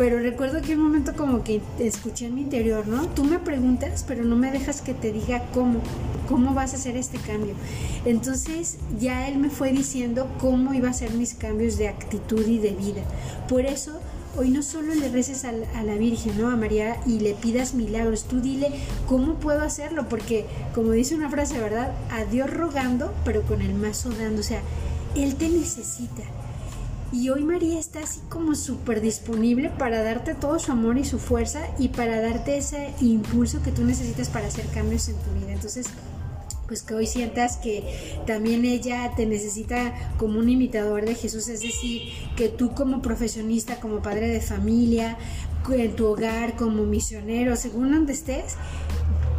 Pero 0.00 0.18
recuerdo 0.18 0.62
que 0.62 0.76
un 0.76 0.82
momento 0.82 1.12
como 1.14 1.44
que 1.44 1.60
escuché 1.78 2.24
en 2.24 2.34
mi 2.34 2.40
interior, 2.40 2.86
¿no? 2.88 3.06
Tú 3.08 3.22
me 3.22 3.38
preguntas, 3.38 4.02
pero 4.08 4.24
no 4.24 4.34
me 4.34 4.50
dejas 4.50 4.80
que 4.80 4.94
te 4.94 5.12
diga 5.12 5.44
cómo, 5.52 5.82
cómo 6.26 6.54
vas 6.54 6.72
a 6.72 6.78
hacer 6.78 6.96
este 6.96 7.18
cambio. 7.18 7.52
Entonces 8.06 8.78
ya 8.98 9.28
él 9.28 9.36
me 9.36 9.50
fue 9.50 9.72
diciendo 9.72 10.26
cómo 10.40 10.72
iba 10.72 10.88
a 10.88 10.94
ser 10.94 11.12
mis 11.12 11.34
cambios 11.34 11.76
de 11.76 11.88
actitud 11.88 12.46
y 12.46 12.56
de 12.56 12.70
vida. 12.70 13.02
Por 13.46 13.66
eso 13.66 14.00
hoy 14.38 14.48
no 14.48 14.62
solo 14.62 14.94
le 14.94 15.10
reces 15.10 15.44
a 15.44 15.52
la, 15.52 15.94
Virgen, 15.96 16.40
¿no? 16.40 16.48
A 16.48 16.56
María 16.56 16.96
y 17.04 17.20
le 17.20 17.34
pidas 17.34 17.74
milagros, 17.74 18.24
tú 18.24 18.40
dile 18.40 18.70
cómo 19.06 19.34
puedo 19.34 19.60
hacerlo, 19.60 20.08
porque 20.08 20.46
como 20.74 20.92
dice 20.92 21.14
una 21.14 21.28
frase, 21.28 21.60
¿verdad? 21.60 21.92
A 22.10 22.24
Dios 22.24 22.48
rogando, 22.48 23.12
pero 23.22 23.42
con 23.42 23.60
el 23.60 23.74
mazo 23.74 24.08
dando, 24.18 24.40
o 24.40 24.44
sea, 24.44 24.62
Él 25.14 25.34
te 25.34 25.50
necesita. 25.50 26.22
Y 27.12 27.28
hoy 27.28 27.44
María 27.44 27.78
está 27.78 28.00
así 28.00 28.20
como 28.28 28.54
súper 28.54 29.00
disponible 29.00 29.70
para 29.70 30.02
darte 30.02 30.34
todo 30.34 30.58
su 30.58 30.70
amor 30.70 30.96
y 30.96 31.04
su 31.04 31.18
fuerza 31.18 31.60
y 31.78 31.88
para 31.88 32.20
darte 32.20 32.56
ese 32.56 32.94
impulso 33.00 33.62
que 33.62 33.72
tú 33.72 33.84
necesitas 33.84 34.28
para 34.28 34.46
hacer 34.46 34.66
cambios 34.66 35.08
en 35.08 35.16
tu 35.16 35.32
vida. 35.32 35.52
Entonces, 35.52 35.86
pues 36.68 36.82
que 36.82 36.94
hoy 36.94 37.08
sientas 37.08 37.56
que 37.56 38.22
también 38.28 38.64
ella 38.64 39.12
te 39.16 39.26
necesita 39.26 40.14
como 40.18 40.38
un 40.38 40.48
imitador 40.48 41.04
de 41.04 41.16
Jesús, 41.16 41.48
es 41.48 41.62
decir, 41.62 42.12
que 42.36 42.48
tú 42.48 42.74
como 42.74 43.02
profesionista, 43.02 43.80
como 43.80 44.02
padre 44.02 44.28
de 44.28 44.40
familia, 44.40 45.18
en 45.72 45.94
tu 45.94 46.06
hogar, 46.06 46.56
como 46.56 46.84
misionero, 46.84 47.56
según 47.56 47.92
donde 47.92 48.12
estés, 48.12 48.56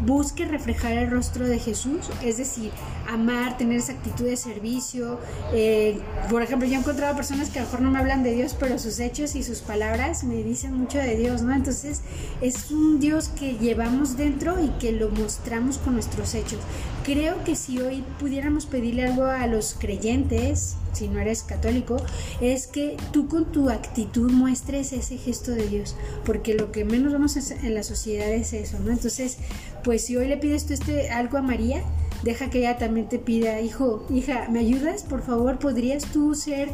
busque 0.05 0.45
reflejar 0.45 0.93
el 0.93 1.09
rostro 1.09 1.47
de 1.47 1.59
Jesús, 1.59 2.09
es 2.23 2.37
decir, 2.37 2.71
amar, 3.07 3.57
tener 3.57 3.79
esa 3.79 3.93
actitud 3.93 4.25
de 4.25 4.37
servicio. 4.37 5.19
Eh, 5.53 5.99
por 6.29 6.41
ejemplo, 6.41 6.67
yo 6.67 6.75
he 6.75 6.79
encontrado 6.79 7.15
personas 7.15 7.49
que 7.49 7.59
a 7.59 7.63
lo 7.63 7.67
mejor 7.67 7.81
no 7.81 7.91
me 7.91 7.99
hablan 7.99 8.23
de 8.23 8.33
Dios, 8.33 8.55
pero 8.59 8.79
sus 8.79 8.99
hechos 8.99 9.35
y 9.35 9.43
sus 9.43 9.59
palabras 9.59 10.23
me 10.23 10.43
dicen 10.43 10.73
mucho 10.73 10.97
de 10.97 11.15
Dios, 11.15 11.41
¿no? 11.41 11.53
Entonces 11.53 12.01
es 12.41 12.71
un 12.71 12.99
Dios 12.99 13.29
que 13.29 13.57
llevamos 13.57 14.17
dentro 14.17 14.63
y 14.63 14.69
que 14.79 14.91
lo 14.91 15.09
mostramos 15.09 15.77
con 15.77 15.93
nuestros 15.93 16.33
hechos. 16.35 16.59
Creo 17.03 17.43
que 17.43 17.55
si 17.55 17.79
hoy 17.79 18.03
pudiéramos 18.19 18.65
pedirle 18.65 19.05
algo 19.05 19.25
a 19.25 19.47
los 19.47 19.75
creyentes, 19.77 20.75
si 20.93 21.07
no 21.07 21.19
eres 21.19 21.43
católico, 21.43 21.97
es 22.41 22.67
que 22.67 22.97
tú 23.11 23.27
con 23.27 23.51
tu 23.51 23.69
actitud 23.69 24.31
muestres 24.31 24.93
ese 24.93 25.17
gesto 25.17 25.51
de 25.51 25.67
Dios, 25.67 25.95
porque 26.25 26.53
lo 26.53 26.71
que 26.71 26.85
menos 26.85 27.13
vamos 27.13 27.35
en 27.37 27.73
la 27.73 27.83
sociedad 27.83 28.29
es 28.29 28.53
eso, 28.53 28.77
¿no? 28.79 28.91
Entonces, 28.91 29.37
pues 29.83 30.05
si 30.05 30.17
hoy 30.17 30.27
le 30.27 30.37
pides 30.37 30.65
tú 30.65 30.73
este 30.73 31.09
algo 31.09 31.37
a 31.37 31.41
María, 31.41 31.83
deja 32.23 32.49
que 32.49 32.59
ella 32.59 32.77
también 32.77 33.09
te 33.09 33.19
pida, 33.19 33.61
hijo, 33.61 34.05
hija, 34.09 34.47
¿me 34.49 34.59
ayudas? 34.59 35.03
Por 35.03 35.21
favor, 35.21 35.59
¿podrías 35.59 36.05
tú 36.05 36.35
ser 36.35 36.69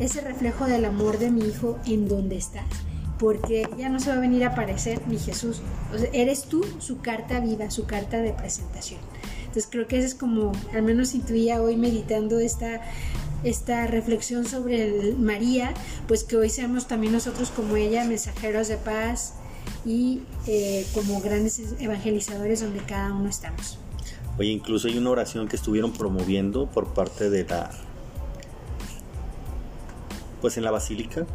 ese 0.00 0.20
reflejo 0.20 0.66
del 0.66 0.84
amor 0.84 1.18
de 1.18 1.30
mi 1.30 1.42
hijo 1.46 1.78
en 1.86 2.08
donde 2.08 2.36
estás? 2.36 2.64
Porque 3.18 3.68
ya 3.76 3.88
no 3.88 3.98
se 3.98 4.10
va 4.10 4.16
a 4.16 4.20
venir 4.20 4.44
a 4.44 4.48
aparecer 4.48 5.00
ni 5.08 5.18
Jesús. 5.18 5.60
eres 6.12 6.44
tú 6.44 6.64
su 6.78 7.00
carta 7.00 7.40
viva, 7.40 7.70
su 7.70 7.86
carta 7.86 8.18
de 8.18 8.32
presentación. 8.32 9.00
Entonces 9.40 9.68
creo 9.70 9.86
que 9.86 9.98
eso 9.98 10.06
es 10.06 10.14
como, 10.14 10.52
al 10.74 10.82
menos 10.82 11.14
intuía 11.14 11.60
hoy 11.62 11.76
meditando 11.76 12.38
esta 12.38 12.80
esta 13.44 13.86
reflexión 13.86 14.44
sobre 14.44 15.14
María, 15.16 15.72
pues 16.08 16.24
que 16.24 16.36
hoy 16.36 16.50
seamos 16.50 16.88
también 16.88 17.12
nosotros 17.12 17.50
como 17.50 17.76
ella 17.76 18.04
mensajeros 18.04 18.66
de 18.66 18.76
paz 18.78 19.34
y 19.88 20.20
eh, 20.46 20.86
como 20.92 21.18
grandes 21.22 21.58
evangelizadores 21.80 22.60
donde 22.60 22.80
cada 22.80 23.14
uno 23.14 23.30
estamos. 23.30 23.78
Oye, 24.38 24.50
incluso 24.50 24.86
hay 24.86 24.98
una 24.98 25.08
oración 25.08 25.48
que 25.48 25.56
estuvieron 25.56 25.92
promoviendo 25.92 26.66
por 26.66 26.92
parte 26.92 27.30
de 27.30 27.44
la, 27.46 27.70
pues 30.42 30.58
en 30.58 30.64
la 30.64 30.70
basílica, 30.70 31.26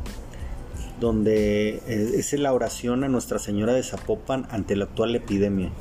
donde 1.00 1.82
eh, 1.88 2.12
es 2.16 2.32
la 2.34 2.54
oración 2.54 3.04
a 3.04 3.10
Nuestra 3.10 3.40
Señora 3.40 3.74
de 3.74 3.82
Zapopan 3.82 4.48
ante 4.52 4.76
la 4.76 4.86
actual 4.86 5.16
epidemia. 5.16 5.72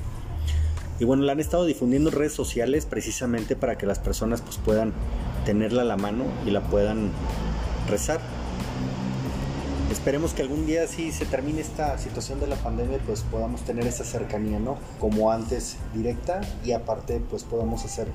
Y 0.98 1.04
bueno, 1.04 1.24
la 1.24 1.32
han 1.32 1.40
estado 1.40 1.66
difundiendo 1.66 2.08
en 2.08 2.16
redes 2.16 2.32
sociales 2.32 2.86
precisamente 2.86 3.54
para 3.54 3.76
que 3.76 3.84
las 3.84 3.98
personas 3.98 4.40
pues, 4.40 4.56
puedan 4.56 4.94
tenerla 5.44 5.82
a 5.82 5.84
la 5.84 5.98
mano 5.98 6.24
y 6.46 6.50
la 6.50 6.62
puedan 6.62 7.10
rezar. 7.90 8.20
Esperemos 10.02 10.34
que 10.34 10.42
algún 10.42 10.66
día 10.66 10.88
si 10.88 11.12
se 11.12 11.26
termine 11.26 11.60
esta 11.60 11.96
situación 11.96 12.40
de 12.40 12.48
la 12.48 12.56
pandemia, 12.56 12.98
pues 13.06 13.22
podamos 13.22 13.60
tener 13.60 13.86
esa 13.86 14.02
cercanía, 14.02 14.58
¿no? 14.58 14.76
Como 14.98 15.30
antes, 15.30 15.76
directa 15.94 16.40
y 16.64 16.72
aparte, 16.72 17.22
pues 17.30 17.44
podamos 17.44 17.84
hacer, 17.84 18.08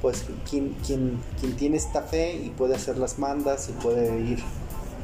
pues 0.00 0.24
quien, 0.48 0.70
quien, 0.86 1.20
quien 1.38 1.54
tiene 1.56 1.76
esta 1.76 2.00
fe 2.00 2.36
y 2.36 2.48
puede 2.48 2.74
hacer 2.76 2.96
las 2.96 3.18
mandas 3.18 3.68
y 3.68 3.72
puede 3.72 4.20
ir 4.20 4.38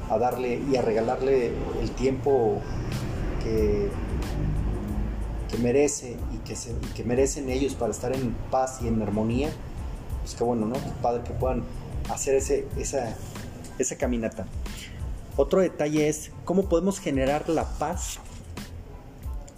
a 0.08 0.16
darle 0.16 0.62
y 0.72 0.76
a 0.76 0.80
regalarle 0.80 1.52
el 1.78 1.90
tiempo 1.90 2.62
que, 3.44 3.90
que 5.50 5.58
merece 5.58 6.16
y 6.34 6.38
que, 6.38 6.56
se, 6.56 6.74
que 6.96 7.04
merecen 7.04 7.50
ellos 7.50 7.74
para 7.74 7.90
estar 7.90 8.16
en 8.16 8.34
paz 8.50 8.78
y 8.80 8.88
en 8.88 9.02
armonía, 9.02 9.50
pues 10.22 10.34
qué 10.36 10.42
bueno, 10.42 10.64
¿no? 10.64 10.76
Padre 11.02 11.22
que 11.22 11.34
puedan 11.34 11.64
hacer 12.08 12.36
ese, 12.36 12.66
esa, 12.78 13.14
esa 13.78 13.96
caminata. 13.96 14.46
Otro 15.38 15.60
detalle 15.60 16.08
es 16.08 16.32
cómo 16.44 16.68
podemos 16.68 16.98
generar 16.98 17.48
la 17.48 17.62
paz. 17.78 18.18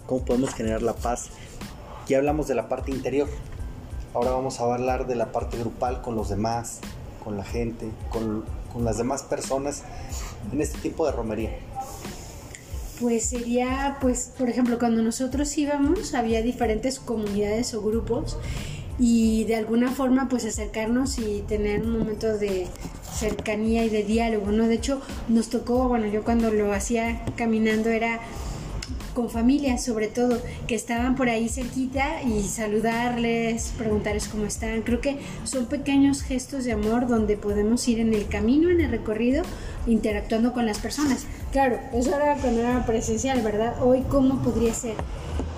¿Cómo 0.05 0.23
podemos 0.23 0.53
generar 0.53 0.83
la 0.83 0.93
paz? 0.93 1.29
Ya 2.07 2.19
hablamos 2.19 2.47
de 2.47 2.53
la 2.53 2.69
parte 2.69 2.91
interior. 2.91 3.27
Ahora 4.13 4.29
vamos 4.29 4.59
a 4.59 4.71
hablar 4.71 5.07
de 5.07 5.15
la 5.15 5.31
parte 5.31 5.57
grupal 5.57 6.03
con 6.03 6.15
los 6.15 6.29
demás, 6.29 6.81
con 7.23 7.35
la 7.35 7.43
gente, 7.43 7.89
con, 8.11 8.45
las 8.85 8.99
demás 8.99 9.23
personas 9.23 9.81
en 10.53 10.61
este 10.61 10.77
tipo 10.77 11.03
de 11.07 11.13
romería? 11.13 11.57
Pues 12.99 13.25
sería, 13.25 13.97
pues, 14.01 14.33
por 14.37 14.49
ejemplo, 14.49 14.77
cuando 14.77 15.01
nosotros 15.01 15.57
íbamos, 15.57 16.13
había 16.13 16.43
diferentes 16.43 16.99
comunidades 16.99 17.73
o 17.73 17.81
grupos 17.81 18.37
y 18.99 19.45
de 19.45 19.55
alguna 19.55 19.91
forma, 19.91 20.29
pues, 20.29 20.45
acercarnos 20.45 21.17
y 21.17 21.43
tener 21.47 21.81
un 21.81 21.97
momento 21.97 22.37
de 22.37 22.67
cercanía 23.13 23.83
y 23.83 23.89
de 23.89 24.03
diálogo, 24.03 24.51
¿no? 24.51 24.67
De 24.67 24.75
hecho, 24.75 25.01
nos 25.27 25.49
tocó, 25.49 25.87
bueno, 25.87 26.07
yo 26.07 26.23
cuando 26.23 26.51
lo 26.51 26.73
hacía 26.73 27.23
caminando 27.35 27.89
era 27.89 28.19
con 29.13 29.29
familias 29.29 29.83
sobre 29.83 30.07
todo, 30.07 30.41
que 30.67 30.75
estaban 30.75 31.15
por 31.15 31.29
ahí 31.29 31.49
cerquita 31.49 32.21
y 32.23 32.43
saludarles, 32.43 33.73
preguntarles 33.77 34.27
cómo 34.27 34.45
están. 34.45 34.81
Creo 34.81 35.01
que 35.01 35.17
son 35.43 35.65
pequeños 35.65 36.21
gestos 36.21 36.63
de 36.63 36.71
amor 36.71 37.07
donde 37.07 37.37
podemos 37.37 37.87
ir 37.87 37.99
en 37.99 38.13
el 38.13 38.27
camino, 38.27 38.69
en 38.69 38.81
el 38.81 38.89
recorrido, 38.89 39.43
interactuando 39.87 40.53
con 40.53 40.65
las 40.65 40.79
personas. 40.79 41.25
Claro, 41.51 41.79
eso 41.93 42.15
era 42.15 42.35
cuando 42.35 42.61
era 42.61 42.85
presencial, 42.85 43.41
¿verdad? 43.41 43.83
Hoy, 43.83 44.03
¿cómo 44.09 44.41
podría 44.41 44.73
ser? 44.73 44.95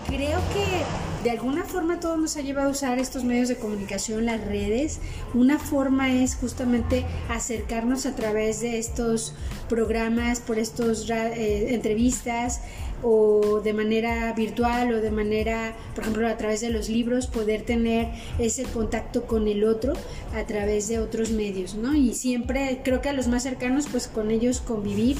Creo 0.07 0.39
que 0.53 1.12
de 1.23 1.31
alguna 1.31 1.63
forma 1.63 1.99
todo 1.99 2.17
nos 2.17 2.35
ha 2.37 2.41
llevado 2.41 2.67
a 2.67 2.71
usar 2.71 2.99
estos 2.99 3.23
medios 3.23 3.47
de 3.47 3.55
comunicación, 3.55 4.25
las 4.25 4.41
redes. 4.41 4.99
Una 5.33 5.57
forma 5.57 6.11
es 6.11 6.35
justamente 6.35 7.05
acercarnos 7.29 8.05
a 8.05 8.15
través 8.15 8.59
de 8.59 8.77
estos 8.77 9.33
programas, 9.69 10.41
por 10.41 10.59
estos 10.59 11.09
eh, 11.09 11.73
entrevistas, 11.73 12.61
o 13.03 13.59
de 13.61 13.73
manera 13.73 14.31
virtual 14.33 14.93
o 14.93 15.01
de 15.01 15.11
manera, 15.11 15.75
por 15.93 16.03
ejemplo, 16.03 16.27
a 16.27 16.37
través 16.37 16.61
de 16.61 16.69
los 16.69 16.89
libros, 16.89 17.27
poder 17.27 17.63
tener 17.63 18.07
ese 18.39 18.63
contacto 18.63 19.25
con 19.25 19.47
el 19.47 19.65
otro 19.65 19.93
a 20.33 20.43
través 20.45 20.87
de 20.87 20.99
otros 20.99 21.31
medios, 21.31 21.75
¿no? 21.75 21.93
Y 21.95 22.13
siempre 22.13 22.81
creo 22.83 23.01
que 23.01 23.09
a 23.09 23.13
los 23.13 23.27
más 23.27 23.43
cercanos, 23.43 23.87
pues 23.91 24.07
con 24.07 24.31
ellos 24.31 24.61
convivir 24.61 25.17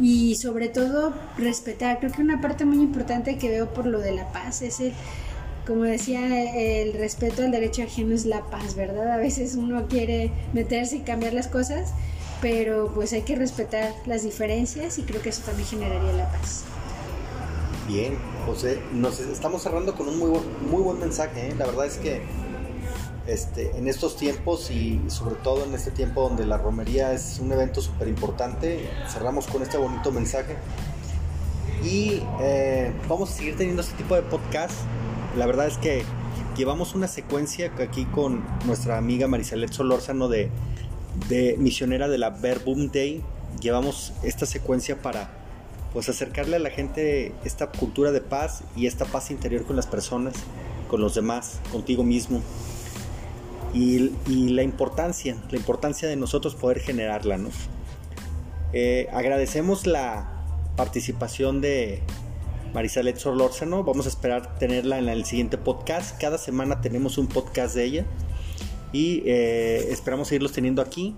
y 0.00 0.36
sobre 0.36 0.68
todo 0.68 1.12
respetar. 1.36 1.98
Creo 1.98 2.12
que 2.12 2.22
una 2.22 2.40
parte 2.40 2.64
muy 2.64 2.78
importante 2.78 3.36
que 3.36 3.48
veo 3.48 3.74
por 3.74 3.86
lo 3.86 3.98
de 3.98 4.12
la 4.12 4.32
paz 4.32 4.62
es 4.62 4.80
el 4.80 4.92
como 5.66 5.84
decía, 5.84 6.44
el 6.54 6.92
respeto 6.92 7.42
al 7.42 7.50
derecho 7.50 7.82
ajeno 7.82 8.14
es 8.14 8.26
la 8.26 8.42
paz, 8.50 8.74
¿verdad? 8.74 9.12
A 9.12 9.16
veces 9.16 9.54
uno 9.54 9.86
quiere 9.88 10.30
meterse 10.52 10.96
y 10.96 11.00
cambiar 11.00 11.32
las 11.32 11.48
cosas, 11.48 11.92
pero 12.40 12.92
pues 12.94 13.12
hay 13.12 13.22
que 13.22 13.36
respetar 13.36 13.92
las 14.06 14.22
diferencias 14.22 14.98
y 14.98 15.02
creo 15.02 15.22
que 15.22 15.30
eso 15.30 15.42
también 15.42 15.66
generaría 15.66 16.12
la 16.12 16.30
paz. 16.30 16.64
Bien, 17.88 18.16
José, 18.46 18.80
nos 18.92 19.20
estamos 19.20 19.62
cerrando 19.62 19.94
con 19.94 20.08
un 20.08 20.18
muy 20.18 20.30
buen, 20.30 20.42
muy 20.70 20.82
buen 20.82 20.98
mensaje. 20.98 21.48
¿eh? 21.48 21.54
La 21.58 21.66
verdad 21.66 21.86
es 21.86 21.96
que 21.96 22.22
este, 23.26 23.76
en 23.76 23.88
estos 23.88 24.16
tiempos 24.16 24.70
y 24.70 25.00
sobre 25.08 25.34
todo 25.36 25.64
en 25.64 25.74
este 25.74 25.90
tiempo 25.90 26.22
donde 26.22 26.44
la 26.44 26.58
romería 26.58 27.12
es 27.12 27.38
un 27.40 27.50
evento 27.52 27.80
súper 27.80 28.08
importante, 28.08 28.90
cerramos 29.08 29.46
con 29.46 29.62
este 29.62 29.78
bonito 29.78 30.12
mensaje. 30.12 30.56
Y 31.82 32.22
eh, 32.40 32.92
vamos 33.08 33.30
a 33.30 33.32
seguir 33.34 33.56
teniendo 33.56 33.82
este 33.82 33.94
tipo 33.96 34.14
de 34.14 34.22
podcast. 34.22 34.74
La 35.36 35.46
verdad 35.46 35.66
es 35.66 35.78
que 35.78 36.04
llevamos 36.56 36.94
una 36.94 37.08
secuencia 37.08 37.72
aquí 37.80 38.04
con 38.04 38.44
nuestra 38.66 38.98
amiga 38.98 39.26
Marisalet 39.26 39.72
Solórzano 39.72 40.28
de, 40.28 40.50
misionera 41.58 42.06
de 42.08 42.18
la 42.18 42.30
Verbum 42.30 42.90
Day. 42.92 43.20
Llevamos 43.60 44.12
esta 44.22 44.46
secuencia 44.46 45.02
para 45.02 45.30
pues 45.92 46.08
acercarle 46.08 46.56
a 46.56 46.58
la 46.60 46.70
gente 46.70 47.32
esta 47.44 47.70
cultura 47.70 48.12
de 48.12 48.20
paz 48.20 48.62
y 48.76 48.86
esta 48.86 49.06
paz 49.06 49.32
interior 49.32 49.64
con 49.64 49.74
las 49.74 49.88
personas, 49.88 50.34
con 50.88 51.00
los 51.00 51.16
demás, 51.16 51.60
contigo 51.72 52.04
mismo. 52.04 52.40
Y, 53.72 54.12
la 54.28 54.62
importancia, 54.62 55.36
la 55.50 55.56
importancia 55.56 56.06
de 56.06 56.14
nosotros 56.14 56.54
poder 56.54 56.78
generarla, 56.78 57.38
¿no? 57.38 57.48
Eh, 58.72 59.08
agradecemos 59.12 59.88
la 59.88 60.30
participación 60.76 61.60
de 61.60 62.02
Marisalet 62.74 63.16
Solórzano. 63.16 63.84
Vamos 63.84 64.06
a 64.06 64.08
esperar 64.08 64.58
tenerla 64.58 64.98
en 64.98 65.08
el 65.08 65.24
siguiente 65.24 65.56
podcast. 65.56 66.20
Cada 66.20 66.38
semana 66.38 66.80
tenemos 66.80 67.16
un 67.18 67.28
podcast 67.28 67.76
de 67.76 67.84
ella 67.84 68.06
y 68.92 69.22
eh, 69.26 69.86
esperamos 69.90 70.28
seguirlos 70.28 70.52
teniendo 70.52 70.82
aquí. 70.82 71.14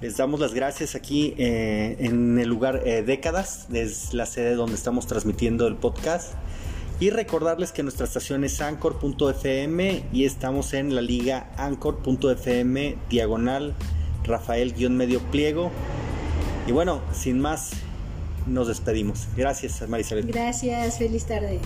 Les 0.00 0.16
damos 0.16 0.40
las 0.40 0.54
gracias 0.54 0.96
aquí 0.96 1.34
eh, 1.38 1.96
en 2.00 2.38
el 2.38 2.48
lugar 2.48 2.82
eh, 2.84 3.02
Décadas, 3.02 3.68
es 3.72 4.12
la 4.12 4.26
sede 4.26 4.54
donde 4.54 4.74
estamos 4.74 5.06
transmitiendo 5.06 5.66
el 5.68 5.76
podcast. 5.76 6.34
Y 7.00 7.10
recordarles 7.10 7.70
que 7.70 7.84
nuestra 7.84 8.04
estación 8.04 8.42
es 8.42 8.60
anchor.fm 8.60 10.04
y 10.12 10.24
estamos 10.24 10.74
en 10.74 10.96
la 10.96 11.00
liga 11.00 11.52
anchor.fm 11.56 12.96
diagonal 13.08 13.74
Rafael-medio 14.24 15.20
pliego. 15.30 15.70
Y 16.66 16.72
bueno, 16.72 17.00
sin 17.12 17.40
más, 17.40 17.70
nos 18.48 18.68
despedimos. 18.68 19.28
Gracias, 19.36 19.88
Marisabel. 19.88 20.26
Gracias, 20.26 20.98
feliz 20.98 21.24
tarde. 21.24 21.60